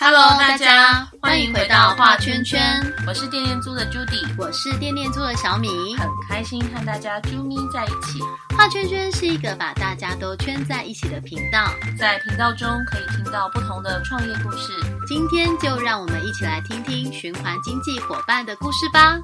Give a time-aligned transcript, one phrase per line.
[0.00, 8.20] Hello，大家欢迎回到画圈圈，我是电电猪的 Judy，我是电电猪的小米，很开心和大家啾咪在一起。
[8.56, 14.72] 画圈圈是一个把大家都圈在一起的频道，在频道中可以听到不同的创业故事。
[15.08, 19.20] 今天就让我们一起来听听循环经济伙伴的故事吧。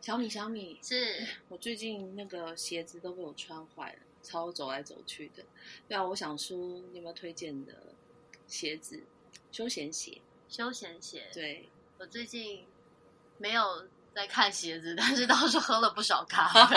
[0.00, 5.42] 小米，小米，是我最近那个鞋子都被我穿坏了，超走来走去的。
[5.88, 6.56] 对啊，我想说，
[6.92, 7.72] 你有没有推荐的？
[8.46, 9.02] 鞋子，
[9.50, 11.28] 休闲鞋，休闲鞋。
[11.32, 12.64] 对，我最近
[13.38, 16.76] 没有在看鞋子， 但是倒是喝了不少咖啡。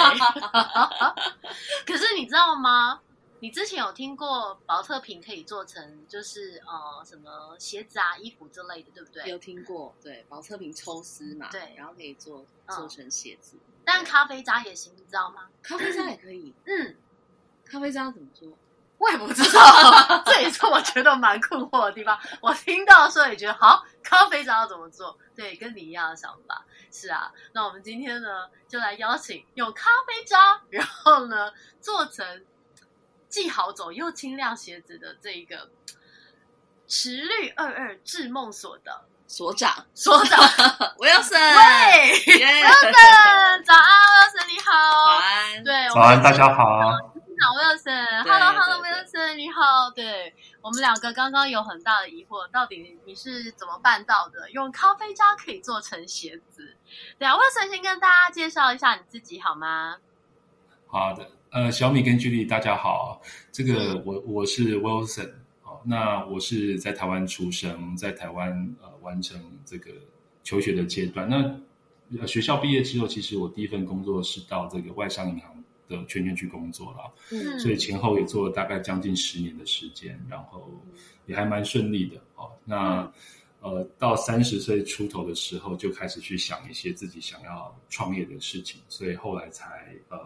[1.86, 3.02] 可是你知道吗？
[3.42, 9.30] 你之前有听过保特瓶可以做成就是呃什么鞋子啊、衣服之类的，对不对？
[9.30, 13.58] 有听过，对，保特瓶抽丝嘛，对，然后可以做做成鞋子。
[13.84, 15.50] 但咖啡渣也行，你知道吗？
[15.62, 16.54] 咖啡渣也可以。
[16.66, 16.96] 嗯，
[17.66, 18.58] 咖啡渣怎么做？
[18.98, 22.18] 我也不知道， 这也是我觉得蛮困惑的地方。
[22.42, 25.18] 我听到的时候也觉得，好，咖啡渣要怎么做？
[25.36, 26.66] 对，跟你一样的想法。
[26.92, 32.46] 是啊，那我们今天呢，就来邀请用咖啡渣，然后呢，做成
[33.28, 35.70] 既好走又轻量鞋子的这一个
[36.88, 40.40] 池绿二二智梦所的所长，所长
[40.98, 44.72] ，Wilson，喂，Wilson，早安，Wilson，你好，
[45.06, 47.15] 早安，对，早安，大家好。
[47.42, 49.92] 好，Wilson，Hello，Hello，Wilson，你好。
[49.92, 54.50] 对我们两个刚刚有很大的疑惑，到底你是怎么办到的？
[54.52, 56.76] 用咖啡渣可以做成鞋子？
[57.20, 59.98] 对啊，Wilson 先跟大家介绍一下你自己好吗？
[60.88, 69.92] 好的，呃，小米跟 Julie 大家好，这个我我是 Wilson，好，那我是在台湾出生，在台湾呃完成这个
[70.44, 71.28] 求学的阶段。
[71.28, 75.55] 那学校毕业之后，其实我第一份工作是到这个外商银行。
[75.88, 80.72] 的圈圈去工作了，嗯，所以前后也做了大概将近十年的时间，然后
[81.26, 82.52] 也还蛮顺利的哦。
[82.64, 83.12] 那
[83.62, 90.18] 呃，到三十岁出头的时候，就开始去想一些自己想要创业的事情，所以后来才呃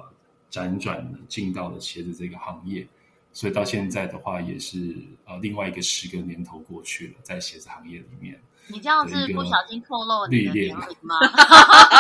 [0.51, 2.87] 辗转进到了鞋子这个行业。
[3.31, 4.95] 所以到现在的话，也是
[5.25, 11.15] 呃另外一个十个年头过去了，在鞋子行业里面，你这样是不小心透露你的年龄吗？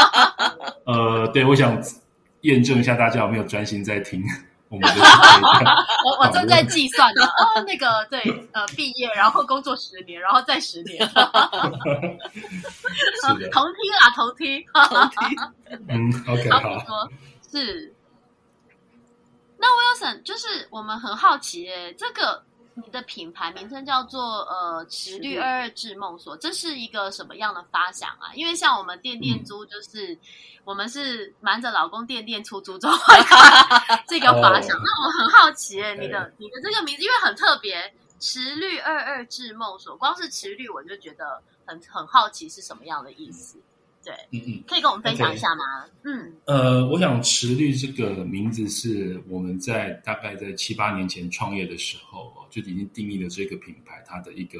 [0.85, 1.81] 呃，对，我想。
[2.41, 4.23] 验证一下，大家有没有专心在听
[4.69, 5.01] 我们的？
[6.05, 7.25] 我我正在计算呢。
[7.25, 8.21] 哦，那个对，
[8.53, 11.05] 呃，毕业然后工作十年，然后再十年。
[11.09, 11.13] 是
[13.39, 15.19] 的，同听啊，同听，同听。
[15.87, 17.07] 嗯，OK，好。
[17.51, 17.93] 是。
[19.57, 22.43] 那 Wilson，就是我们很好奇，诶，这个。
[22.85, 28.33] 你的品牌名称叫做呃池绿二二智梦所，这是一个什么样的发想啊？
[28.35, 30.17] 因为像我们店店租，就是
[30.63, 32.91] 我们是瞒着老公店店出租中
[34.07, 34.77] 这个发想。
[34.77, 43.57] 那我很好奇，哎，你的你的这个名字因为很特别，池绿二二智梦所，光是池绿我就觉得很很好奇是什么样的意思。
[44.03, 45.63] 对，嗯嗯，可以跟我们分享一下吗？
[46.03, 54.57] 嗯，呃，我想池绿这个名字是我们在大概在七八年前创业的时候就已经定义了这个品牌它的一个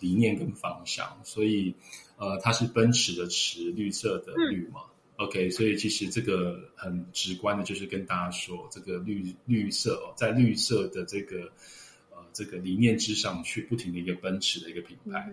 [0.00, 1.74] 理念跟方向，所以
[2.16, 4.80] 呃，它是奔驰的驰，绿色的绿嘛
[5.16, 11.50] ，OK，所以其实这个很直观的就是跟大家说，这个绿绿色哦，在绿色的这个
[12.10, 15.30] 呃这个理念之上去不停的一个奔驰的一个品牌。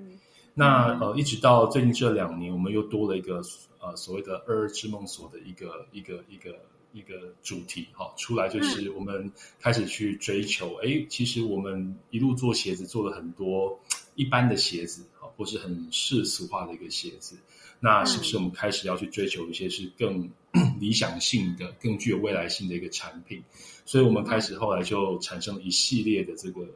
[0.59, 3.43] 那呃，一直到最近这两年，我们又多了一个
[3.79, 6.49] 呃所谓的“二二之梦所”的一个一个一个
[6.93, 13.79] 一个主题哈，出来就是我们开始去追求，哎，其实我们一路做鞋子做了很多
[14.15, 17.37] 一般的鞋子哈，或是很世俗化的一个鞋子，
[17.79, 20.27] 那是不是我们开始要去追求一些是更
[20.81, 23.43] 理想性的、更具有未来性的一个产品？
[23.85, 26.67] 所以我们开始后来就产生了一系列的这个。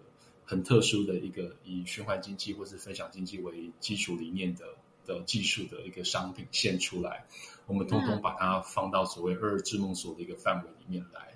[0.52, 4.66] 很特殊的一个以循环经济或是分享经济为基础理念的
[5.06, 7.26] 的技术的一个商品现出来，
[7.68, 11.36] 我们通通把它放到所谓二二智梦所的一个范围里面来。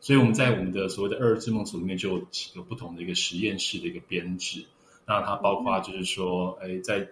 [0.00, 4.66] 所以我们在我们的所谓的二二智梦所里面就有几个不同的一个实验室的一个编制。
[5.06, 7.08] 那它包括就是说，哎，在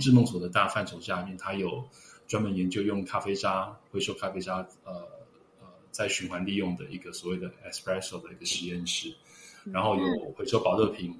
[0.00, 1.88] 智梦所的大范畴下面，它有
[2.26, 4.92] 专门研究用咖啡渣回收咖啡渣，呃
[5.60, 9.14] 呃，在循环利用的一个所谓的 espresso 的一个实验室。
[9.64, 11.14] 然后有回收保热瓶，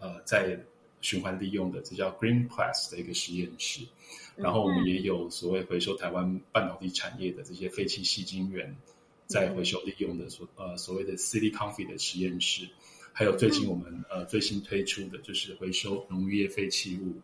[0.00, 0.58] 呃，在
[1.00, 3.86] 循环利用的，这叫 Green Plus 的一个实验室。
[4.34, 8.76] 然后我们也有所谓回收台湾半导体产业的这些废弃细晶圆，
[9.26, 12.68] 在回收利用的所呃所谓的 City Coffee 的实验室。
[13.12, 17.14] 还有最近我们呃最新推出的就是回收农渔业废弃物，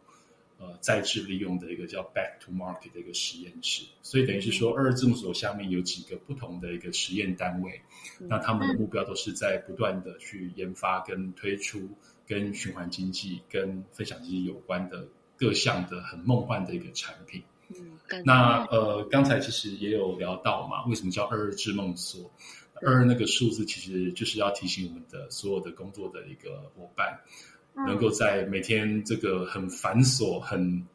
[0.62, 3.84] 呃再制利用的一个叫 Back to Market 的一个实验室。
[4.00, 7.80] 所以等于是说，二二字母所下面有几个不同的一个实验单位，
[8.20, 11.88] 那他们的目标都是在不断的去研发跟推出
[12.26, 17.42] 跟循环经济、跟分享经济有关的各项的很梦幻的一个产品。
[17.74, 22.30] 嗯，那呃，刚才其实也有聊到嘛，为什么叫二二之梦所？
[22.84, 27.20] 二那个数字其实就是要提醒我们的所有的工作的一个伙伴，
[27.74, 30.86] 能够在每天这个很繁琐、很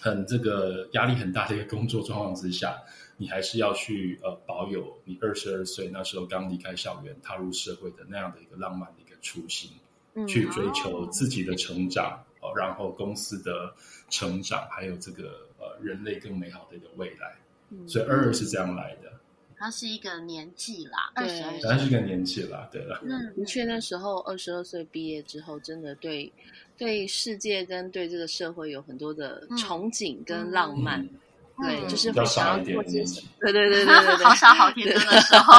[0.00, 2.78] 很这个压力很大的一个工作状况之下，
[3.16, 9.70] 你还是要去呃保有你二十二岁那时候刚离开校园、踏入社会的那样的一个浪漫的一个初心，
[10.14, 13.74] 嗯去追求自己的成长，哦，然后公司的
[14.08, 17.34] 成长，还有这个呃人类更美好的一个未来。
[17.70, 17.88] 嗯。
[17.88, 19.12] 所以二二是这样来的，
[19.58, 21.86] 它是一个年纪啦，二对十二当然是。
[21.86, 23.00] 一个年纪啦，对了。
[23.04, 26.30] 嗯，的确，那时候二十二岁毕业之后，真的对
[26.76, 35.54] 对世界跟对这个社会有很多的嗯憧憬跟浪漫，嗯对，嗯就是比较会想要做些什的年纪，对对对对对 对，好傻好天真的时候，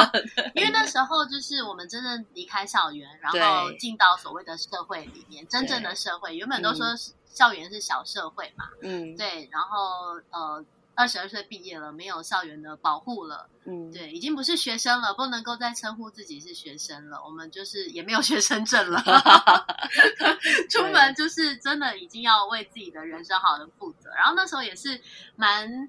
[0.54, 6.36] 因为那时候就是我们真正离开校园，然后对进到所谓的社会里面，真正的社会。
[6.36, 10.64] 原本都说是校园是小社会嘛，嗯对，然后呃，
[10.98, 19.00] 二十二岁毕业了，没有校园的保护了，嗯，对，已经不是学生了，不能够再称呼自己是学生了，我们就是也没有学生证了，
[20.68, 24.10] 出门就是真的已经要为自己的人生好好的负责。
[24.10, 25.00] 然后那时候也是
[25.36, 25.88] 蛮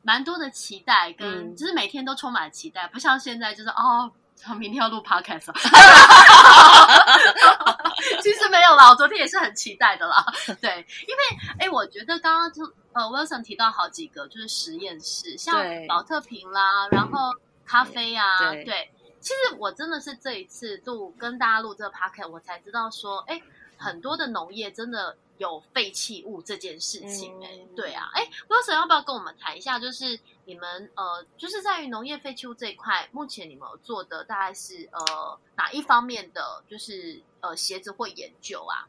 [0.00, 4.10] 蛮多的期待，跟、嗯就是每天都充满期待，不像现在就是哦。
[4.58, 5.54] 明天要录 podcast，了
[8.22, 10.24] 其实没有啦，我昨天也是很期待的啦。
[10.60, 11.22] 对，因为
[11.58, 12.62] 哎，我觉得刚刚就
[12.92, 15.56] 呃，Wilson 提到好几个就是实验室，像
[15.88, 17.32] 保特瓶啦，然后
[17.64, 18.90] 咖啡啊，对对。
[19.20, 23.42] 其实我真的是这一次录跟大家录这个 podcast，我才知道说，哎，
[23.76, 29.80] 很多的农业真的有废弃物这件事情、哎、嗯对啊，哎，Wilson 要不要跟我们谈一下？
[29.80, 38.86] 就是你们呃，就是在于农业废弃物这一块，目前你们有做的大概是呃哪一方面的，就是呃鞋子或研究啊？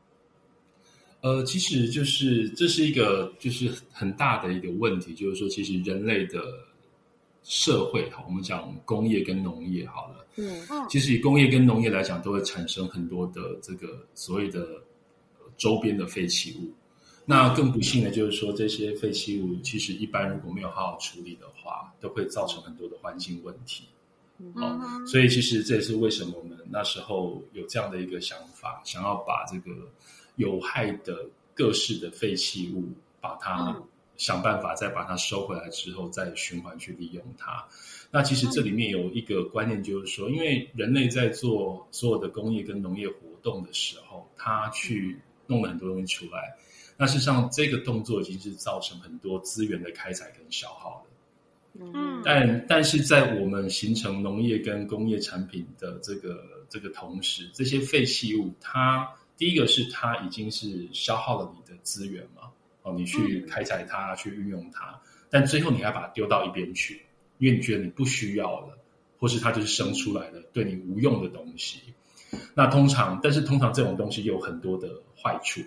[1.21, 6.39] 呃，其实就是这是一个就是很大的一个问题，就是说，其实人类的
[7.42, 14.62] 社会哈，我们讲工业跟农业好了，嗯嗯其实以工业跟农业来讲，都会产生很多的这个所谓的
[15.39, 16.71] 呃周边的废弃物。
[17.30, 23.84] 那更不幸的就是说，这些废弃物其实一般如果没有好好处理的话，都会造成很多的环境问题。
[24.40, 29.72] 嗯哦所以其实这也是为什么我们那时候有这样的一个想法，想要把这个
[30.38, 32.86] 有害的各式的废弃物，
[33.20, 33.84] 把它嗯
[34.16, 37.68] 想办法再把它收回来之后，再循环去利用它。
[38.10, 46.56] 那其实这里面有一个观念，就是说，因为人类在做所有的工业跟农业活动的时候，他去弄了很多东西出来，
[46.98, 51.12] 那事实上这个动作已经是造成很多资源的开采跟消耗了。
[51.80, 59.08] 嗯但但是在我们形成农业跟工业产品的这个这个同时，这些废弃物，它
[59.38, 62.50] 第一个是它已经是消耗了你的资源嘛，
[62.82, 67.06] 哦，你去开采它，去运用它，但最后你还把它丢到一边去，
[67.38, 68.76] 因为你觉得你不需要了，
[69.20, 71.94] 或是它就是生出来的对你无用的东西。
[72.56, 75.62] 那通常，但是通常这种东西有很多的坏处。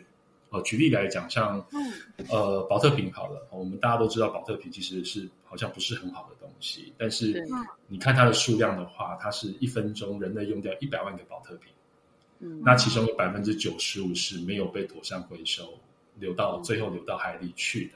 [0.50, 1.93] 哦，举例来讲，像嗯
[2.29, 7.43] 呃，保特瓶好了，我们大家都知道保特瓶其实是好像不是很好的东西，但是对
[7.87, 11.73] 你看它的数量的话，它是一分钟人类用掉一百万个保特瓶，
[12.41, 15.78] 嗯那其中有百分之九十五是没有被妥善回收，
[16.19, 17.92] 流到最后流到海里去的。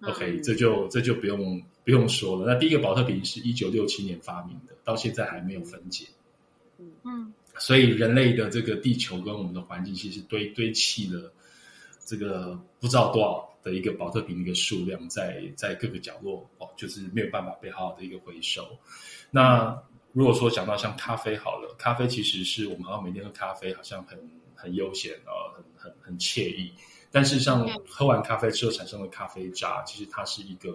[0.00, 2.46] 嗯 OK，这就这就不用不用说了。
[2.46, 6.06] 那第一个保特瓶是一九六七年发明的，到现在还没有分解。
[6.78, 11.32] 嗯嗯所以人类的这个地球跟我们的环境，其实堆堆砌了
[12.08, 18.66] 这个不知道多少的一个保特瓶的一个数量在，在各个角落哦，就是没有办法被好好的一个回收。
[19.30, 19.78] 那
[20.12, 24.18] 如果说讲到像咖啡好了，咖啡其实是我们好像每天喝咖啡，好像很
[24.54, 26.72] 很悠闲哦，很很很惬意。
[27.10, 30.70] 但事实上嗯，喝完咖啡之后产生的咖啡渣，其实它是一个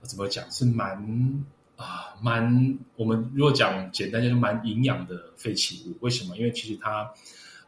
[0.00, 5.96] 呃怎么讲，是蛮啊蛮我们如果讲简单就是蛮营养的废弃物。
[6.00, 6.36] 为什么？
[6.36, 7.12] 因为其实它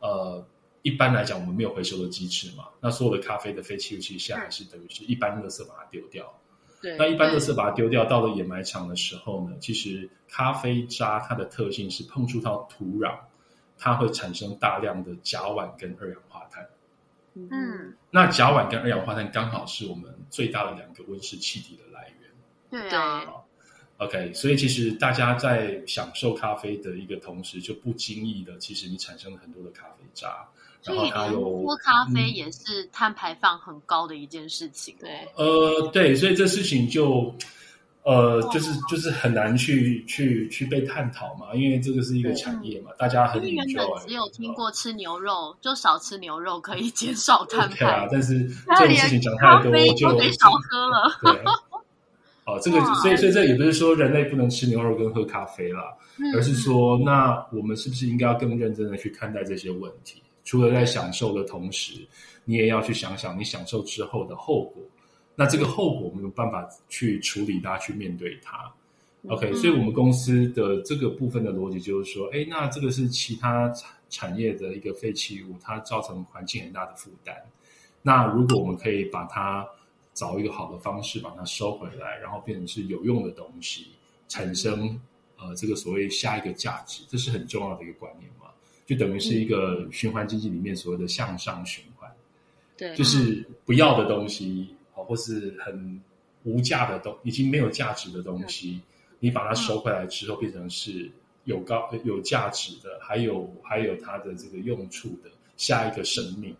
[0.00, 0.46] 呃
[0.82, 6.32] 一般来讲我们没有回收的机制嘛，那所有的咖啡的废弃物其实下来是等于是一般垃圾把它丢掉。
[6.80, 13.16] 对那一般垃圾把它丢掉，到了掩埋场的时候呢，其实咖啡渣它的特性是碰触到土壤，
[13.78, 16.68] 它会产生大量的甲烷跟二氧化碳。
[17.34, 22.30] 嗯嗯，那甲烷跟二氧化碳刚好是我们最大的两个温室气体的来源。
[22.90, 23.24] 对啊
[23.98, 30.46] ，OK，所以其实大家在享受咖啡的一个同时，就不经意的，其实你产生了很多的咖啡渣，
[30.84, 34.94] 然后它有喝咖啡嗯也是碳排放很高的一件事情。
[35.00, 37.34] 对，呃，对，所以这事情就
[38.02, 43.86] 呃，哦就是就是很难去去去被探讨嘛，因为这个是一个产业嘛，大家很原本。
[44.06, 48.44] 只有听过吃牛肉，就少吃牛肉可以减少碳对啊排，，但是
[48.76, 51.18] 这种事情讲咖太多就得少喝了。
[51.22, 51.44] 对。
[52.44, 60.20] 哦，这个所以所以这也不是说人类不能吃牛肉跟喝咖啡啦，嗯而是说，那我们是不是应该要更认真的去看待这些问题？
[60.44, 62.06] 除了在享受的同时，
[62.44, 64.82] 你也要去想想你享受之后的后果。
[65.34, 68.72] 那这个后果我们有办法去处理它，去面对它。
[69.28, 77.34] OK，、嗯所以我们公司的这个部分的逻辑就是说，哎，那这个是其他产产业的一个废弃物，它造成环境很大的负担。
[78.02, 79.66] 那如果我们可以把它
[80.12, 83.92] 找一个好的方式把它收回来，然后变成是有用的东西，
[84.28, 85.00] 产生
[85.38, 88.41] 呃这个所谓下一个价值，这是很重要的一个观念嘛，
[88.92, 92.10] 就等于是一个循环经济里面所谓的向上循环，
[92.76, 96.00] 对，就是不要的东西，好或是很
[96.44, 98.80] 无价的东，已经没有价值的东西，
[99.18, 101.10] 你把它收回来之后，变成是
[101.44, 106.54] 有高有价值的，还有还有它的这个用处的下一个生命。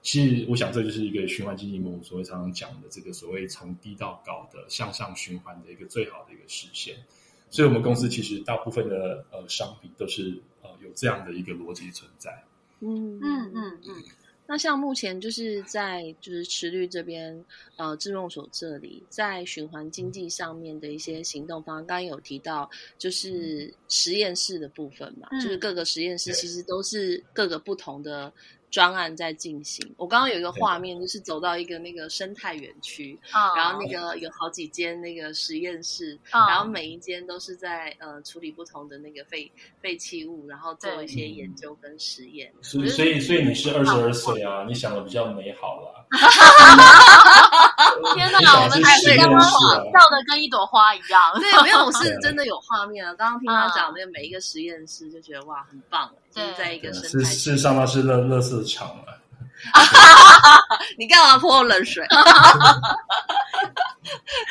[0.00, 6.94] 其实，我想这就是一个循环经济梦所谓常常讲的这个所谓从低到高的向上循环的一个最好的一个实现。
[7.54, 12.28] 所以，我们公司其实大部分的呃商品都是呃有这样的一个逻辑存在。
[12.80, 13.78] 嗯嗯嗯。
[13.86, 14.02] 嗯，
[14.48, 17.44] 那像目前就是在就是池绿这边，
[17.76, 22.68] 呃，智用所这里在循环经济上面的一些行动方案，刚刚有提到
[22.98, 28.32] 就是实验室的部分嘛，嗯就是各个实验室其实都是各个不同的
[28.74, 29.88] 专案在进行。
[29.96, 39.48] 我刚刚有一个画面，就是走到一个那个生态园区，啊然后那个有好几间那个实验室，啊然后每一间都是在呃处理不同的那个废
[39.80, 42.52] 废弃物，然后做一些研究跟实验。
[42.62, 46.04] 所以，所以，所以你是二十二岁啊，你想的比较美好啦。
[48.14, 51.20] 天你哪，我们想的是还是刚刚实验室啊笑的跟一朵花一样。
[51.40, 53.14] 对，没有，我是真的有画面啊！
[53.14, 59.14] 刚刚听他嗯讲那个每一个实验室，就觉得哇，很棒哎，就是对在一个生是态事实上，那是乐乐色场啊。
[60.98, 62.06] 你干嘛泼我冷水？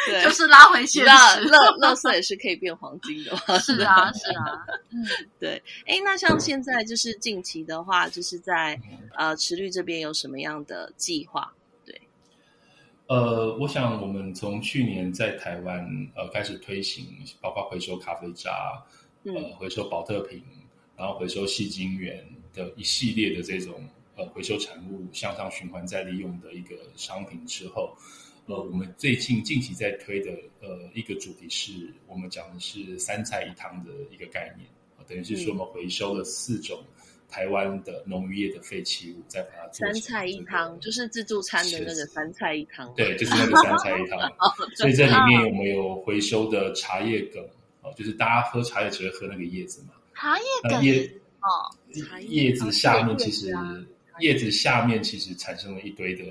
[0.07, 1.41] 对，就是拉回现知道实。
[1.41, 3.59] 乐乐色也是可以变黄金的嘛。
[3.59, 5.05] 是啊，是啊，嗯，
[5.39, 5.61] 对。
[5.85, 8.79] 哎，那像现在就是近期的话，就是在
[9.15, 11.53] 呃池绿这边有什么样的计划？
[13.07, 17.05] 呃，我想我们从去年在台湾呃开始推行，
[17.41, 18.81] 包括回收咖啡渣，
[19.23, 19.35] 嗯。
[19.35, 20.41] 呃，回收保特瓶，
[20.95, 23.73] 然后回收细晶圆的一系列的这种
[24.15, 27.93] 呃回收产物向上循环再利用的一个商品之后，
[28.45, 30.31] 呃，我们最近近期在推的
[30.61, 31.73] 呃一个主题是
[32.07, 34.67] 我们讲的是三菜一汤的一个概念，
[34.97, 36.79] 呃等于是说我们回收了四种
[37.33, 42.93] 台湾的农渔业的废弃物，再把它做三菜一这个汤，就是自助餐的那个三菜一汤。
[42.95, 44.19] 对，就是那个三菜一汤。
[44.77, 47.43] 所以这里面我们有回收的茶叶梗，
[47.81, 51.05] 哦，就是大家喝茶叶只会喝那个叶子嘛，茶叶梗也
[51.41, 51.73] 哦，
[52.27, 53.85] 叶叶子下面其实叶子啊
[54.19, 56.23] 叶子下面其实产生了一堆的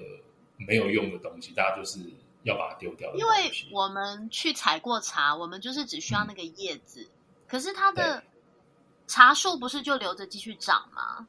[0.57, 1.99] 没有用的东西，大家就是
[2.45, 3.33] 要把它丢掉因为。
[3.73, 7.09] 我们去采过茶，我们就是只需要那个叶子，
[7.49, 8.23] 可是它的
[9.13, 11.27] 茶树不是就留着继续长吗？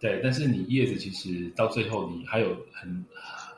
[0.00, 3.04] 对，但是你叶子其实到最后你还有很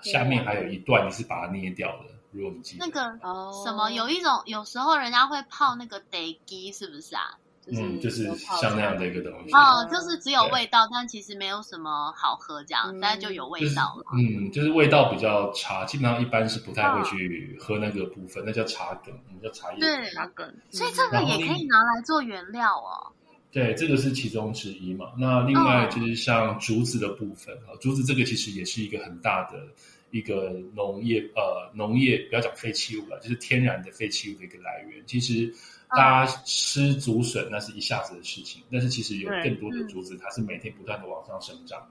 [0.02, 2.93] 下面还有一段你是把它捏掉的，如果你记得那。
[2.93, 7.38] 个哦，什么，有一种有时候人家会泡那个 day 鸡，是不是啊？
[7.64, 9.55] 就是嗯，就是像那样的一个东西。
[9.55, 14.05] 哦，就是只有味道，但其实没有什么好喝，这样，嗯但是就有味就是道了。
[14.14, 19.79] 嗯，就是味道比较差，基本上一般是不太嗯会去喝那个部分，那叫茶梗，我们叫茶叶。
[19.79, 23.12] 对，茶梗，所以这个也可以拿来做原料哦。
[23.52, 25.12] 对，这个是其中之一嘛。
[25.18, 29.68] 那另外就是像竹子的部分啊，竹子这个其实也是一个很大的
[30.11, 35.04] 一个农业呃农业不要讲废弃物了，就是天然的废弃物的一个来源。
[35.06, 35.52] 其实
[35.90, 41.87] 大家吃竹笋那是一下子的事情，但是其实有更多的竹子它是每天不断的往上生长，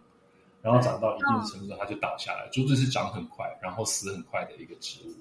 [0.63, 2.49] 然后长到一定的程度它就倒下来。
[2.51, 5.13] 竹子是长很快，然后死很快的一个植物。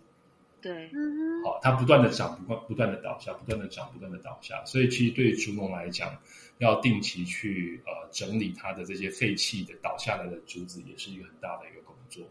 [0.62, 4.64] 对，嗯，好，它不断的长，不断不断的倒下，不断的长，不断的倒下。
[4.64, 6.16] 所以其实对于竹农来讲，
[6.58, 12.28] 要定期去呃整理它的这些废弃的倒下来的竹子，也是一个很大的一个工作。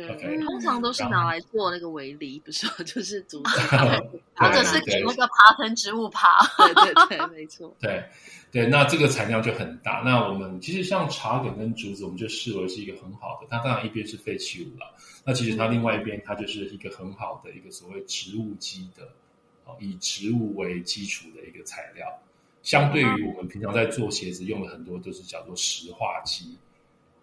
[0.00, 2.66] 对通常都是拿来做那个围篱，不是？
[2.84, 3.60] 就是 竹子，
[4.34, 6.38] 或者是给那个爬藤植物爬。
[6.56, 7.76] 对对对，没错。
[7.78, 8.02] 对
[8.50, 10.02] 对，那这个产量就很大。
[10.04, 13.46] 那我们其实像茶梗跟竹子，我们就视为是一个很好的。
[13.50, 14.94] 它当然一边是废弃物了，
[15.24, 19.04] 那其实它另外一边它就是一个很好的一个所谓植物基的，
[19.64, 22.06] 哦，以植物为基础的一个材料。
[22.62, 26.56] 相对于我们平常在做鞋子用的很多都是叫做石化基，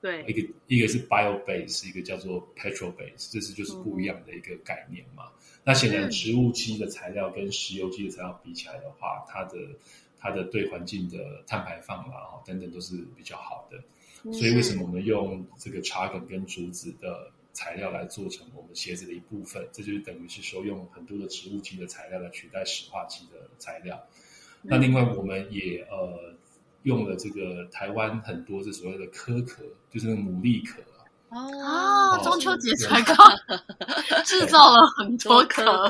[0.02, 5.26] 对一，个一个是 bio base，一个叫做 petrol base，这是就是不一样的一个概念嘛。
[5.64, 9.58] 那显然植物基的材料跟石油基的材料比起来的话，它的
[10.18, 13.84] 它的对环境的碳排放啦，哈等等都是比较好的。
[14.34, 19.66] 所以为什么我们用这个茶梗跟竹子的材料来做成我们鞋子的一部分？
[19.72, 24.02] 这就是等于是说用很多的植物基的材料来取代石化基的材料。
[24.62, 26.36] 那另外我们也呃
[26.84, 30.82] 用了这个台湾很多这所谓的壳壳，就是那个牡蛎壳
[31.30, 33.16] 哦中秋节才刚
[34.26, 35.90] 制造了很多壳。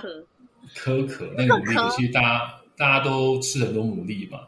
[0.76, 4.42] 壳，壳，那个牡蛎壳，其实大家大家都吃很多牡蛎嘛。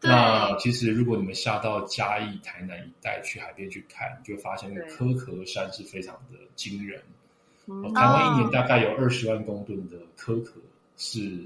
[0.00, 4.94] 那其实如果你们下到嘉义、台南一带去海边去看，你就会发现那个对。
[4.94, 7.02] 壳壳山是非常的惊人。
[7.66, 7.82] 嗯。
[7.82, 10.52] 哦台湾一年大概有二十万公吨的壳壳
[10.96, 11.44] 是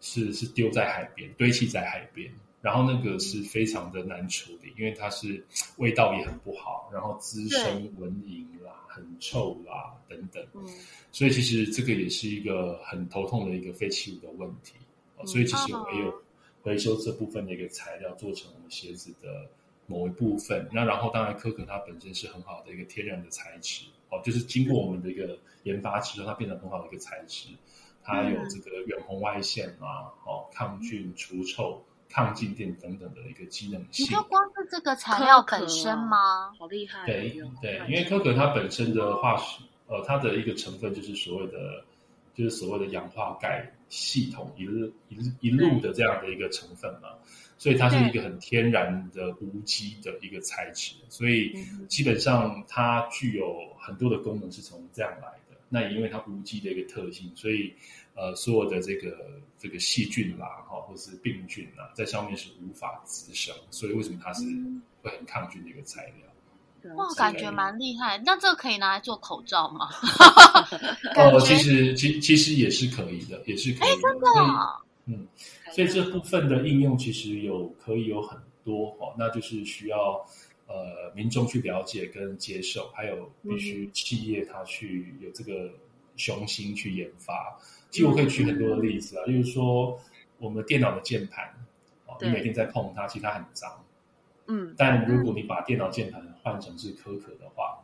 [0.00, 2.28] 是是丢在海边，堆砌在海边，
[2.60, 5.44] 然后那个是非常的难处理，因为它是
[5.78, 10.66] 味道也很不好，然后滋生蚊蝇啦、很臭啦等等，嗯
[11.12, 14.74] 所以其实这个也是一个很头痛的一个废弃物的问题。
[15.16, 16.22] 哦所以其实我们也有
[16.62, 19.48] 回收这部分的一个材料，做成我们鞋子的
[19.86, 20.68] 某一部分。
[20.72, 27.48] 那然后当然，可可它本身是很好的一个天然的材质哦，就是经过我们的一个研发之后，它变成很好的一个材质。
[28.02, 34.06] 它有这个远红外线啊，哦，抗菌、除臭、抗静电等等的一个机能你性。
[34.08, 36.52] 就光是这个材料本身吗？
[36.58, 41.84] 好厉害，对用对，因为可可它本身的化学，呃，它的一个成分就是所谓的，
[42.34, 47.08] 就是所谓的氧化钙系统一路一路一路的这样的一个成分嘛，
[47.58, 51.54] 所以它是一个很天然的无机的一个材质，所以
[51.88, 55.56] 基本上它具有很多的功能是从这样来的。
[55.72, 57.72] 那也因为它无机的一个特性，所以
[58.20, 59.16] 呃，所有的这个
[59.58, 64.44] 这个细菌啦，哈，或是病菌啦，在上面是无法滋生，所以为什么它是
[65.00, 66.94] 会很抗菌的一个材料？
[66.96, 68.18] 哇，感觉蛮厉害。
[68.18, 69.88] 那这个可以拿来做口罩吗？
[71.16, 74.02] 哦，其实其其实也是可以的，也是可以的。
[74.02, 75.26] 真的啊嗯，
[75.72, 80.22] 所以这部分的应用其实有可以有很多哦，那就是需要
[80.66, 85.72] 呃民众去了解跟接受，还有必须企业它去有这个
[86.16, 87.58] 雄心去研发。
[87.90, 89.98] 其实我可以举很多的例子啊，例如说
[90.38, 91.44] 我们电脑的键盘
[92.06, 93.84] 哦，你每天在碰它，其实它很脏，
[94.46, 97.78] 嗯，但如果你把电脑键盘换成是可可的话，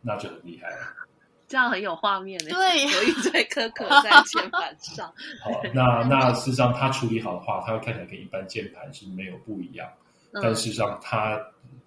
[0.00, 0.76] 那就很厉害了。
[1.48, 5.12] 这样很有画面的，对 有一堆可可在 键盘上，
[5.44, 9.86] 好，那那事实上它处理好的话，它会看起来跟一般键盘是没有不一样，
[10.32, 11.38] 但嗯事实上它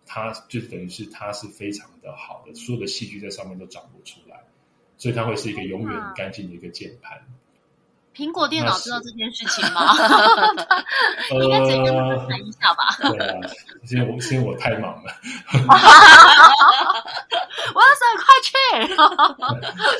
[0.05, 4.39] 它就等于是它是非常的好的，所有的细菌在上面都长不出来，
[4.99, 7.19] 所以它会是一个永远很干净的一个键盘。
[8.15, 9.81] 苹果电脑知道这件事情吗？
[11.31, 12.95] 呃， 应该直接跟他们谈一下吧。
[13.09, 13.35] 对啊，
[13.83, 15.11] 是因为我是因为我太忙了。
[17.75, 18.53] 我要说快去！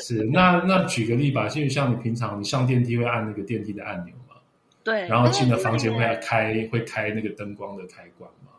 [0.02, 4.36] 是，那那举个例吧，就像你平常你上电梯会按那个电梯的按钮嘛，
[4.82, 8.52] 对，然后进了房间会开会开那个灯光的开关嘛。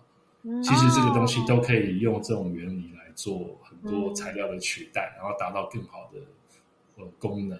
[0.44, 6.20] 嗯其实这个东西都可以用这种原理来做很多材料的取代，然后达到更好的
[6.98, 7.60] 呃功能。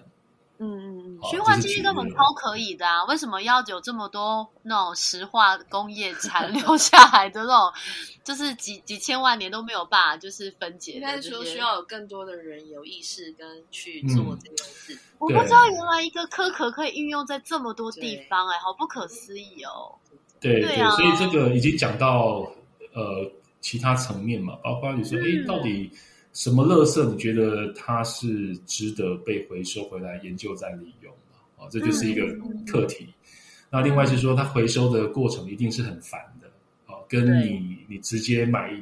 [0.58, 3.04] 嗯嗯嗯，循环经济根本超可以的啊！
[3.06, 7.72] 为什么要有这么多那种石化工业残 留下来的那种，
[8.24, 11.30] 就是几几千万年都没有办法就是分解应的这些？
[11.30, 14.98] 该说需要有更多的人有意识跟去做嗯这件事。
[15.18, 19.94] 我不知道原来一个科壳可以运用在这么多地方、哎，好不可思议哦！
[20.40, 22.48] 对对啊所以这个已经讲到
[22.94, 23.28] 呃
[23.60, 25.90] 其他层面嘛，包括你说，哎、嗯到底
[26.38, 31.64] 什么垃圾你觉得它是值得被回收回来研究再利用嘛？
[31.64, 33.12] 啊、这就是一个嗯课题。
[33.68, 36.46] 那另外是说，它回收的过程一定是很烦的
[36.86, 38.72] 啊、跟你你直接买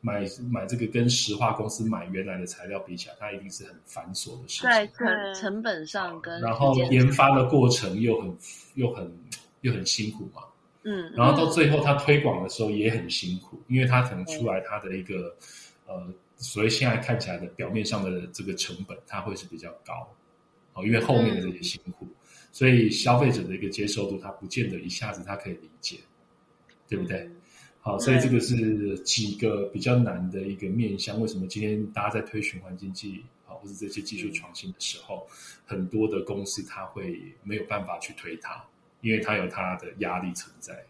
[0.00, 4.68] 买买这个跟石化公司买原来的材料比起来，它一定是很繁琐的事情。
[4.68, 8.36] 在对成成本上跟然后研发的过程又很
[8.74, 9.08] 又很
[9.60, 10.42] 又很辛苦嘛。
[10.82, 15.32] 嗯，然后到最后，它推广的时候也很辛苦，因为它可能出来它的一个
[15.86, 16.04] 呃，
[16.36, 20.08] 所以现在看起来的表面上的这个成本，它会是比较高，
[20.74, 22.06] 哦，因为后面的这些辛苦，
[22.52, 25.98] 所以消费者的一个接受度，他不见得一下子他可以理解，
[26.88, 27.18] 对不对？
[27.20, 27.36] 嗯
[27.86, 31.20] 好，所以这个是几个比较难的一个面向。
[31.20, 35.24] 为什么今天大家在推循环经济啊，或者这些技术创新的时候，
[35.64, 38.60] 很多的公司它会没有办法去推它，
[39.02, 40.84] 因为它有它的压力存在。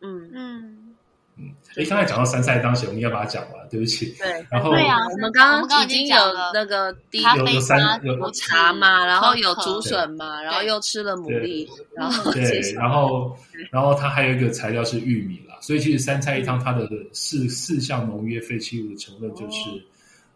[0.00, 0.91] 嗯嗯，
[1.36, 4.14] 嗯，哎，刚才讲到三菜当时，我们要把它讲完，对不起。
[4.18, 6.16] 对， 然后对啊我们刚刚已经有
[6.52, 13.34] 那个第一有有三有有茶嘛，然后有竹可笋嘛，然后又吃了牡蛎，然后对然后
[13.70, 19.70] 然后它还有一个材料是玉米啦，所以其实三菜一汤它的四四项农业废弃物的成分就是、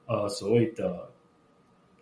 [0.06, 1.10] 呃所谓的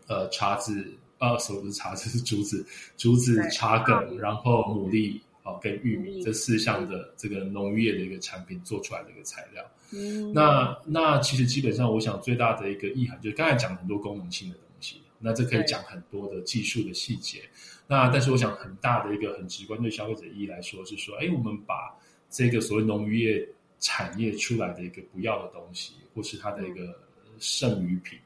[0.07, 0.87] 呃茶籽
[1.19, 2.65] 呃所谓不是茶籽是竹子
[2.97, 9.65] 竹子茶梗，然后牡蛎哦跟玉米这四项的这个农渔业的一个产品做出来的一个材料。
[9.93, 17.43] 嗯那那其实基本上，我想最大的一个意涵就是刚才讲很多功能性的东西，那这可以讲很多的技术的细节。
[17.87, 21.95] 那但是我想很大的一个很直观对消费者意义来说是说，哎，我们把
[22.31, 23.47] 这个所谓农渔业
[23.79, 26.99] 产业出来的一个不要的东西，或是它的一个
[27.39, 28.19] 剩余品，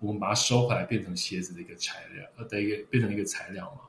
[0.00, 3.82] 我们把它收回来变成鞋子的一个材料，呃的一个变成一个材料嘛。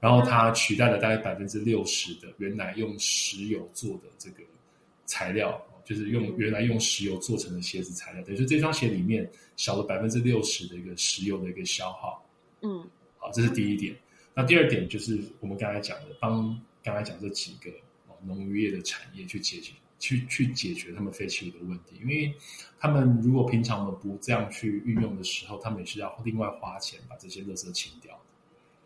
[0.00, 4.42] 然后它取代了大概百分之六十的原来用石油做的这个
[5.04, 12.24] 材料，就是用原来用石油做成的鞋子材料，等于说这双鞋里面少了百分之六十的一个石油的一个消耗。
[12.62, 13.94] 嗯好，这是第一点。
[14.32, 17.70] 那第二点就是我们刚才讲的，帮刚才讲这几个
[18.08, 22.32] 哦农渔业的产业去解决、去去解决他们废弃物的问题，因为
[22.78, 28.19] 他们如果平常我们不这样去运用的时候，他们也是要另外花钱把这些垃圾清掉。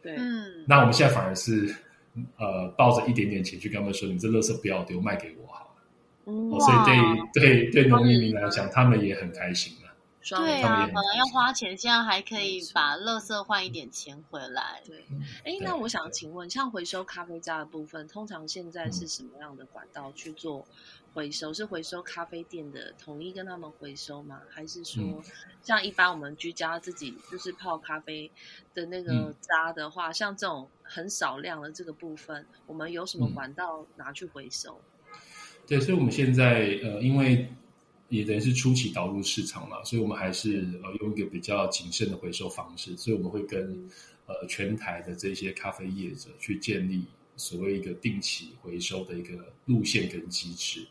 [0.04, 1.74] 对，嗯，那我们现在反而是
[2.36, 5.70] 呃抱着一点点钱去跟他们说，你这垃圾不要丢，卖给我好了。
[6.26, 9.88] 嗯哦，所以对对对农民来讲，他们也很开心啊。
[10.20, 14.80] 双对啊，本来要花钱，现在还可以把垃圾换一点钱回来。
[14.86, 15.04] 对，
[15.44, 20.66] 哎，对那我想请问，像回收咖啡渣的部分，通常现在是什么样的管道去做
[21.14, 21.54] 回收？
[21.54, 24.42] 是回收咖啡店的统一跟他们回收吗？
[24.50, 25.22] 还是说嗯
[25.62, 28.30] 像一般我们居家自己就是泡咖啡
[28.74, 34.78] 的那个嗯渣的话，像这种很少量的这个部分，我们有什么嗯管道拿去回收？
[35.66, 37.48] 对，所以我们现在呃，因为
[38.08, 43.88] 也等于是初期导入市场嘛，所以我们还是呃用一个比较谨慎的回收方式，所以我们会跟
[44.26, 47.04] 呃全台的这些咖啡业者去建立
[47.36, 50.86] 所谓一个定期回收的一个路线跟机制。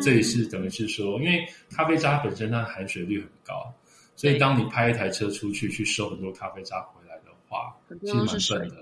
[0.00, 3.72] 这也是等于是说，因为咖啡渣本身它的含水率很高，
[4.16, 8.26] 所以当你派一台车出去去收很多咖啡渣回来的话，其实蛮
[8.60, 8.76] 笨的，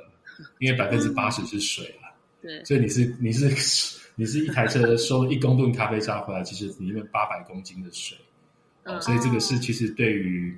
[0.58, 2.14] 因为百分之八十是水了。
[2.40, 8.16] 对，所以你是你是你是一台车收一公吨咖啡渣回来，其实里面八百公斤的水，
[8.84, 10.56] 哦，嗯所以这个是其实对于